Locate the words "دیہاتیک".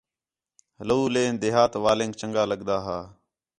1.41-1.81